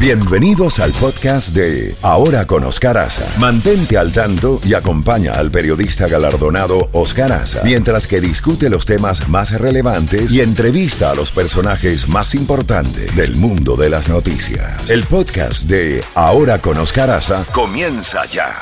[0.00, 3.26] Bienvenidos al podcast de Ahora con Oscar Aza.
[3.36, 9.28] Mantente al tanto y acompaña al periodista galardonado Oscar Aza mientras que discute los temas
[9.28, 14.88] más relevantes y entrevista a los personajes más importantes del mundo de las noticias.
[14.88, 18.54] El podcast de Ahora con Oscar Aza comienza ya.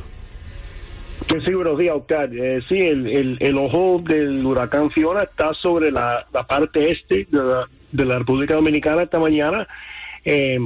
[1.27, 2.29] Sí, buenos días, Oscar.
[2.31, 8.19] Eh, sí, el, el, ojo del huracán Fiona está sobre la, parte este de la,
[8.19, 9.67] República Dominicana esta mañana.
[10.23, 10.59] Eh,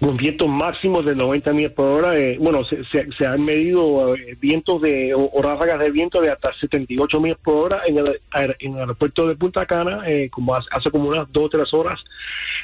[0.00, 2.18] con vientos máximos de 90 millas por hora.
[2.18, 6.52] Eh, bueno, se, se, han medido eh, vientos de o, ráfagas de viento de hasta
[6.54, 8.20] 78 millas por hora en el,
[8.60, 12.00] en el aeropuerto de Punta Cana, eh, como hace, como unas dos o tres horas.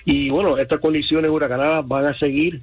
[0.05, 2.61] Y bueno, estas condiciones huracanadas van a seguir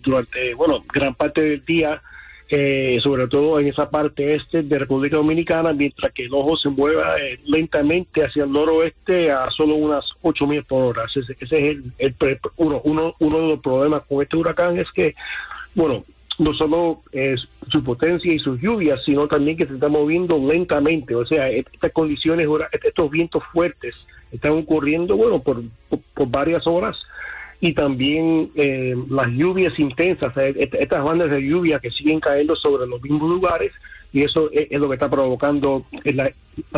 [0.00, 2.02] durante, bueno, gran parte del día
[2.50, 6.70] eh, sobre todo en esa parte este de República Dominicana, mientras que el ojo se
[6.70, 11.04] mueva eh, lentamente hacia el noroeste a solo unas 8 mil por hora.
[11.14, 11.92] Ese, es el,
[12.56, 15.14] uno, uno, uno de los problemas con este huracán es que,
[15.74, 16.04] bueno,
[16.38, 21.14] no solo es su potencia y sus lluvias, sino también que se está moviendo lentamente.
[21.14, 22.46] O sea, estas condiciones,
[22.82, 23.94] estos vientos fuertes
[24.32, 25.62] están ocurriendo, bueno, por,
[26.14, 26.96] por varias horas
[27.60, 32.86] y también eh, las lluvias intensas, eh, estas bandas de lluvia que siguen cayendo sobre
[32.86, 33.72] los mismos lugares
[34.12, 36.32] y eso es, lo que está provocando las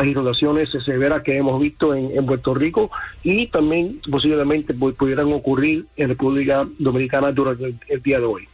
[0.05, 2.91] inundaciones severas que hemos visto en, Puerto Rico
[3.23, 8.47] y también posiblemente pudieran ocurrir en República Dominicana durante el, día de hoy.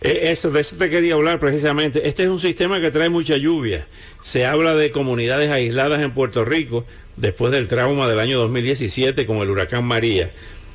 [0.00, 2.08] Eh, eso, de eso te quería hablar precisamente.
[2.08, 3.86] Este es un sistema que trae mucha lluvia.
[4.20, 9.38] Se habla de comunidades aisladas en Puerto Rico después del trauma del año 2017 con
[9.38, 10.32] el huracán María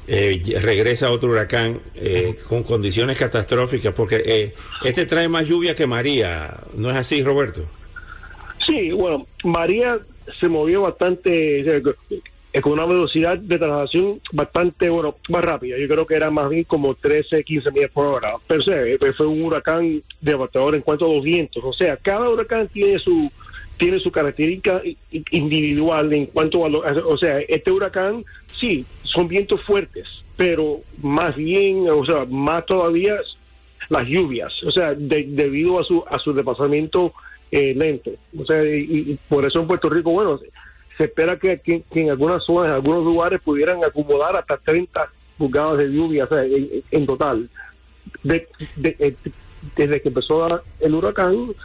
[0.08, 4.54] eh, regresa otro huracán eh, con condiciones catastróficas, porque eh,
[4.84, 7.66] este trae más lluvia que María, ¿no es así, Roberto?
[8.66, 10.00] Sí, bueno, María
[10.40, 11.78] se movió bastante,
[12.54, 15.78] eh, con una velocidad de traslación bastante, bueno, más rápida.
[15.78, 18.34] Yo creo que era más bien como 13, 15 millas por hora.
[18.48, 21.64] Pero fue un huracán devastador en cuanto a los vientos.
[21.64, 23.32] O sea, cada huracán tiene su
[23.82, 24.80] tiene su característica
[25.32, 31.36] individual en cuanto a lo, o sea, este huracán sí, son vientos fuertes, pero más
[31.36, 33.16] bien, o sea, más todavía
[33.90, 37.12] las lluvias, o sea, debido a su a su desplazamiento
[37.50, 38.12] eh, lento.
[38.38, 40.40] O sea, y, por eso en Puerto Rico, bueno,
[40.96, 45.92] se espera que, en algunas zonas, en algunos lugares pudieran acomodar hasta 30 pulgadas de
[45.92, 47.50] lluvia, o sea, en, total.
[48.26, 48.48] Eh,
[49.76, 51.56] desde que empezó el huracán,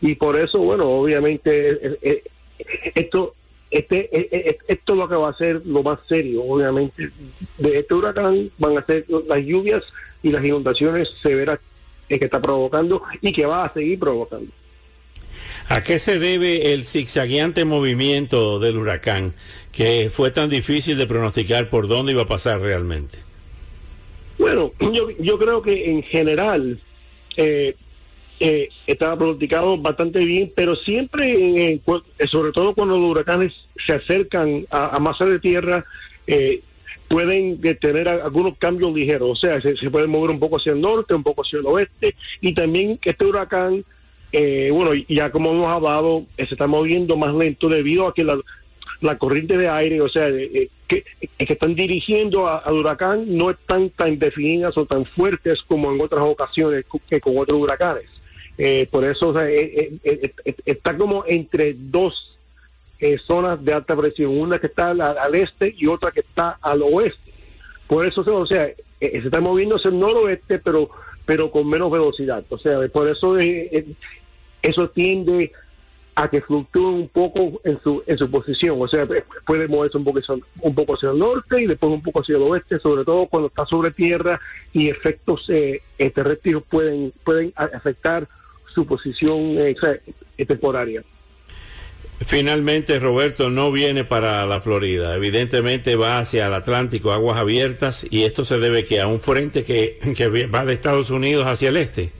[0.00, 2.22] y por eso, bueno, obviamente eh, eh,
[2.94, 3.34] esto
[3.70, 7.10] este, eh, esto es lo que va a ser lo más serio, obviamente,
[7.58, 9.84] de este huracán van a ser las lluvias
[10.22, 11.58] y las inundaciones severas
[12.08, 14.50] que está provocando y que va a seguir provocando.
[15.68, 19.34] ¿A qué se debe el zigzagueante movimiento del huracán
[19.70, 23.18] que fue tan difícil de pronosticar por dónde iba a pasar realmente?
[24.38, 26.80] Bueno, yo, yo creo que en general
[27.36, 27.76] eh,
[28.40, 31.80] eh, estaba pronosticado bastante bien, pero siempre, eh,
[32.28, 33.52] sobre todo cuando los huracanes
[33.84, 35.84] se acercan a, masa de tierra,
[36.26, 36.62] eh,
[37.08, 40.80] pueden tener algunos cambios ligeros, o sea, se, se pueden mover un poco hacia el
[40.80, 43.84] norte, un poco hacia el oeste, y también este huracán,
[44.30, 48.38] eh, bueno, ya como hemos hablado, se está moviendo más lento debido a que la,
[49.00, 51.04] la corriente de aire, o sea, que, que,
[51.38, 56.84] están dirigiendo al huracán no están tan definidas o tan fuertes como en otras ocasiones
[57.08, 58.17] que con otros huracanes.
[58.60, 60.34] Eh, por eso eh, eh,
[60.66, 62.24] está como entre dos
[63.28, 67.32] zonas de alta presión, una que está al, este y otra que está al oeste.
[67.86, 68.68] Por eso, o sea,
[69.00, 70.90] se está moviendo hacia el noroeste, pero
[71.24, 72.44] pero con menos velocidad.
[72.48, 75.52] O sea, por eso eso tiende
[76.16, 78.76] a que fluctúe un poco en su en su posición.
[78.80, 79.06] O sea,
[79.46, 80.18] puede moverse un poco,
[80.62, 83.46] un poco hacia el norte y después un poco hacia el oeste, sobre todo cuando
[83.46, 84.40] está sobre tierra
[84.72, 85.46] y efectos
[85.96, 88.26] terrestres pueden, pueden afectar
[88.74, 89.74] su posición eh,
[90.46, 91.02] temporaria.
[92.20, 95.14] Finalmente, Roberto no viene para la Florida.
[95.14, 99.62] Evidentemente va hacia el Atlántico, aguas abiertas, y esto se debe que a un frente
[99.62, 99.98] que,
[100.52, 102.10] va de Estados Unidos hacia el este.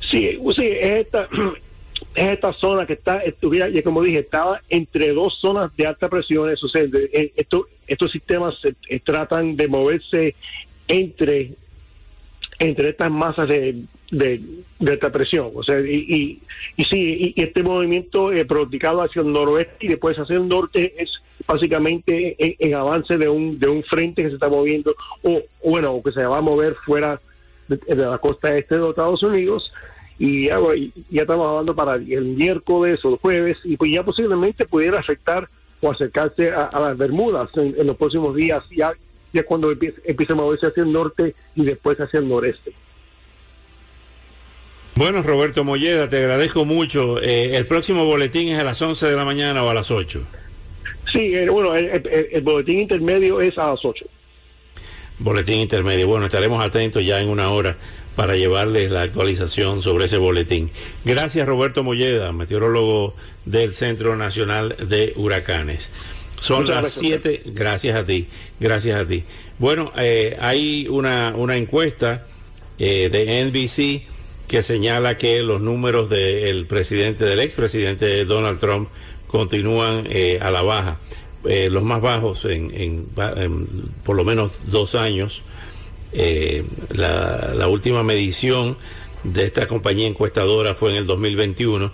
[0.00, 1.28] Sí, sí es esta,
[2.14, 6.10] es esta zona que está, estuviera, y como dije, estaba entre dos zonas de alta
[6.10, 6.50] presión.
[6.50, 10.34] Eso, eh, esto, estos sistemas se, eh, tratan de moverse
[10.88, 11.52] entre
[12.62, 14.40] entre estas masas de, de,
[14.86, 15.50] alta presión.
[15.54, 16.40] O sea, y,
[16.76, 20.94] y, sí, y, este movimiento eh, practicado hacia el noroeste y después hacia el norte
[20.96, 21.10] es
[21.46, 26.02] básicamente en, avance de un, de un frente que se está moviendo, o, bueno, o
[26.02, 27.20] que se va a mover fuera
[27.66, 29.72] de, la costa este de Estados Unidos.
[30.18, 30.60] Y ya,
[31.10, 35.48] ya estamos hablando para el miércoles o el jueves, y pues ya posiblemente pudiera afectar
[35.80, 38.62] o acercarse a, las Bermudas en, en los próximos días.
[38.70, 38.92] Ya,
[39.32, 42.72] ya cuando empiece, a moverse hacia el norte y después hacia el noreste.
[44.94, 47.20] Bueno, Roberto Molleda, te agradezco mucho.
[47.22, 50.22] Eh, ¿El próximo boletín es a las 11 de la mañana o a las 8?
[51.10, 54.04] Sí, eh, bueno, el, boletín intermedio es a las 8.
[55.18, 56.06] Boletín intermedio.
[56.06, 57.76] Bueno, estaremos atentos ya en una hora
[58.16, 60.70] para llevarles la actualización sobre ese boletín.
[61.04, 63.14] Gracias, Roberto Molleda, meteorólogo
[63.46, 65.90] del Centro Nacional de Huracanes.
[66.42, 68.26] Son las 7, gracias a ti,
[68.58, 69.22] gracias a ti.
[69.60, 72.26] Bueno, eh, hay una, una encuesta
[72.80, 78.88] eh, de NBC que señala que los números del presidente, del expresidente Donald Trump,
[79.28, 80.98] continúan eh, a la baja.
[81.44, 83.06] los más bajos en, en,
[84.02, 85.44] por lo menos dos años.
[86.90, 88.76] La, la última medición
[89.22, 91.92] de esta compañía encuestadora fue en el 2021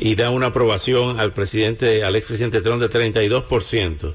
[0.00, 4.14] y da una aprobación al presidente, al expresidente Trump de 32%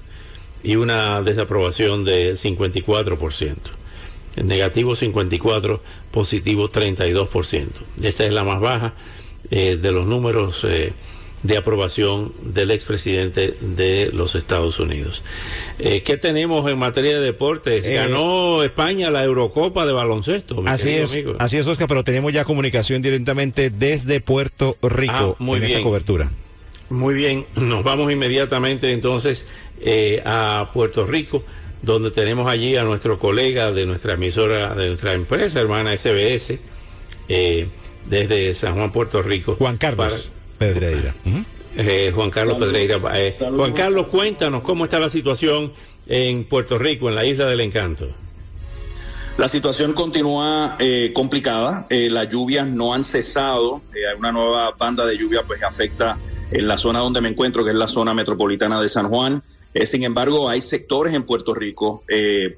[0.63, 3.55] y una desaprobación de 54%.
[4.43, 7.67] negativo 54, positivo 32%.
[8.01, 8.93] Esta es la más baja
[9.51, 10.91] eh, de los números eh,
[11.45, 15.23] de aprobación del expresidente de los Estados Unidos.
[15.77, 17.85] Eh, ¿Qué tenemos en materia de deportes?
[17.85, 20.63] Eh, Ganó España la Eurocopa de baloncesto.
[20.65, 25.57] Así es, así es, Oscar, pero tenemos ya comunicación directamente desde Puerto Rico ah, muy
[25.57, 25.71] en bien.
[25.73, 26.31] esta cobertura.
[26.89, 29.45] Muy bien, nos vamos inmediatamente entonces
[29.81, 31.43] eh, a Puerto Rico,
[31.83, 36.57] donde tenemos allí a nuestro colega de nuestra emisora, de nuestra empresa hermana SBS,
[38.07, 39.55] desde San Juan, Puerto Rico.
[39.55, 40.31] Juan Carlos.
[40.57, 41.13] Pedreira.
[41.77, 42.99] Eh, Juan Carlos Pedreira.
[43.15, 45.73] Eh, Juan Carlos, cuéntanos cómo está la situación
[46.07, 48.07] en Puerto Rico, en la isla del encanto.
[49.37, 55.17] La situación continúa eh, complicada, las lluvias no han cesado, hay una nueva banda de
[55.17, 56.17] lluvia pues afecta
[56.51, 59.43] en la zona donde me encuentro, que es la zona metropolitana de San Juan.
[59.83, 62.05] sin embargo, hay sectores en Puerto Rico,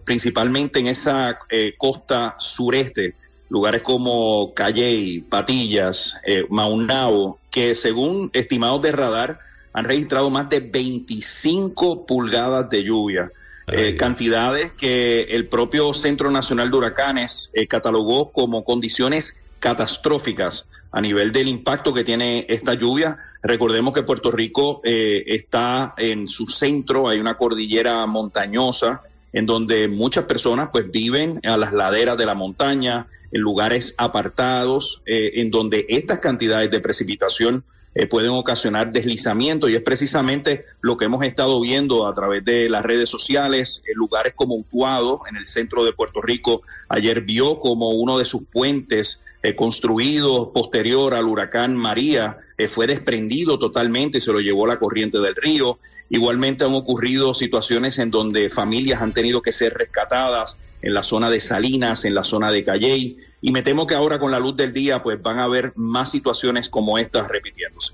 [0.04, 1.40] principalmente en esa
[1.78, 3.16] costa sureste,
[3.50, 6.16] lugares como Calley, Patillas,
[6.50, 9.40] Maunao, que según estimados de radar
[9.74, 13.32] han registrado más de 25 pulgadas de lluvia.
[13.68, 21.02] Eh, cantidades que el propio Centro Nacional de Huracanes eh, catalogó como condiciones catastróficas a
[21.02, 23.18] nivel del impacto que tiene esta lluvia.
[23.44, 29.02] Recordemos que Puerto Rico eh, está en su centro, hay una cordillera montañosa
[29.34, 35.02] en donde muchas personas pues viven a las laderas de la montaña, en lugares apartados,
[35.06, 37.64] eh, en donde estas cantidades de precipitación
[37.96, 42.70] eh, pueden ocasionar deslizamiento y es precisamente lo que hemos estado viendo a través de
[42.70, 47.60] las redes sociales, en lugares como Utuado, en el centro de Puerto Rico, ayer vio
[47.60, 52.38] como uno de sus puentes eh, construido posterior al huracán María
[52.70, 55.78] fue desprendido totalmente y se lo llevó la corriente del río.
[56.10, 61.30] Igualmente han ocurrido situaciones en donde familias han tenido que ser rescatadas en la zona
[61.30, 64.56] de Salinas, en la zona de Calley, y me temo que ahora con la luz
[64.56, 67.94] del día pues van a haber más situaciones como estas repitiéndose.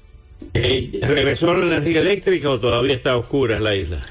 [0.53, 4.05] Eh, ¿Regresó la energía eléctrica o todavía está oscura la isla?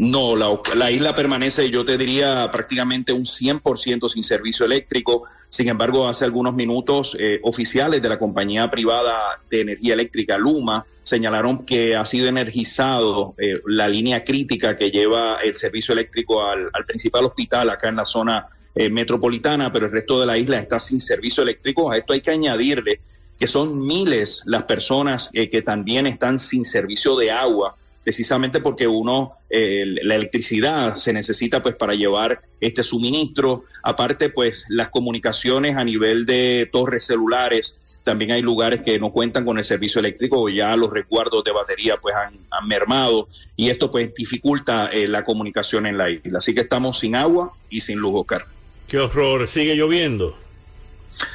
[0.00, 5.24] No, la, isla permanece, yo te diría, prácticamente un 100% sin servicio eléctrico.
[5.50, 10.86] Sin embargo, hace algunos minutos, eh, oficiales de la compañía privada de energía eléctrica, Luma,
[11.02, 16.70] señalaron que ha sido energizado eh, la línea crítica que lleva el servicio eléctrico al,
[16.86, 20.80] principal hospital acá en la zona eh, metropolitana, pero el resto de la isla está
[20.80, 21.90] sin servicio eléctrico.
[21.90, 23.02] A esto hay que añadirle
[23.38, 29.34] que son miles las personas que también están sin servicio de agua precisamente porque uno,
[29.48, 35.84] eh, la electricidad se necesita pues para llevar este suministro, aparte pues las comunicaciones a
[35.84, 40.74] nivel de torres celulares, también hay lugares que no cuentan con el servicio eléctrico, ya
[40.76, 45.96] los recuerdos de batería pues han, mermado y esto pues dificulta eh, la comunicación en
[45.96, 48.46] la isla, así que estamos sin agua y sin luz, Oscar.
[48.86, 50.36] Qué horror, sigue lloviendo.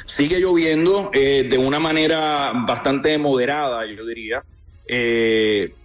[0.04, 4.42] Sigue lloviendo eh, de una manera bastante moderada, yo diría.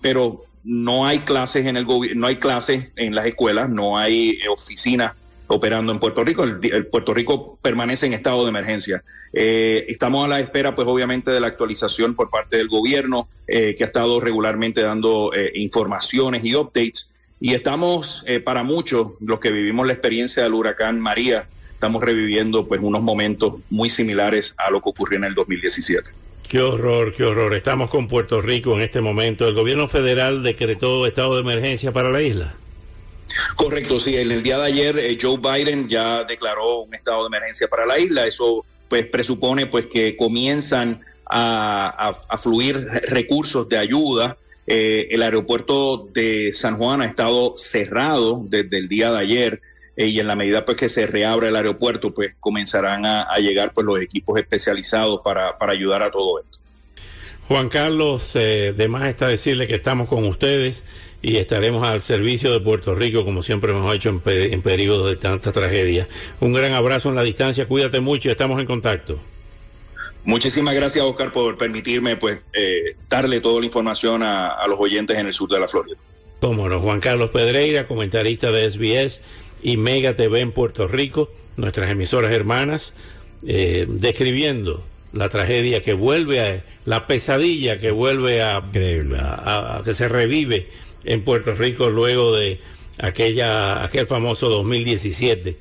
[0.02, 5.14] pero no hay clases en el no hay clases en las escuelas, no hay oficinas
[5.48, 6.44] operando en Puerto Rico.
[6.44, 9.04] El, Puerto Rico permanece en estado de emergencia.
[9.34, 13.76] Eh, estamos a la espera, pues obviamente, de la actualización por parte del gobierno, eh,
[13.76, 17.16] que ha estado regularmente dando eh, informaciones y updates.
[17.40, 22.80] Y estamos, para muchos, los que vivimos la experiencia del huracán María, estamos reviviendo pues
[22.84, 26.12] unos momentos muy similares a lo que ocurrió en el 2017.
[26.50, 27.54] Qué horror, qué horror.
[27.54, 29.48] Estamos con Puerto Rico en este momento.
[29.48, 32.56] El gobierno federal decretó estado de emergencia para la isla.
[33.56, 34.18] Correcto, sí.
[34.18, 37.86] En el día de ayer eh, Joe Biden ya declaró un estado de emergencia para
[37.86, 38.26] la isla.
[38.28, 42.76] Eso pues presupone pues que comienzan a, fluir
[43.08, 44.38] recursos de ayuda.
[44.68, 49.62] Eh, el aeropuerto de San Juan ha estado cerrado desde el día de ayer
[50.02, 53.74] eh, y en la medida pues que se reabra el aeropuerto pues comenzarán a, llegar
[53.74, 56.60] pues los equipos especializados para, para ayudar a todo esto.
[57.48, 60.84] Juan Carlos, de más está decirle que estamos con ustedes
[61.22, 65.18] y estaremos al servicio de Puerto Rico como siempre hemos hecho en, en periodos de
[65.18, 66.08] tanta tragedia.
[66.40, 69.20] Un gran abrazo en la distancia, cuídate mucho y estamos en contacto.
[70.24, 75.28] Muchísimas gracias, Oscar, por permitirme pues eh, darle toda la información a, los oyentes en
[75.28, 75.98] el sur de la Florida.
[76.40, 79.22] Cómo no, Juan Carlos Pedreira, comentarista de SBS
[79.64, 82.94] y Mega TV en Puerto Rico, nuestras emisoras hermanas,
[83.46, 90.08] eh, describiendo la tragedia que vuelve a, la pesadilla que vuelve a, a que se
[90.08, 90.68] revive
[91.04, 92.60] en Puerto Rico luego de
[93.00, 95.58] aquella, aquel famoso 2017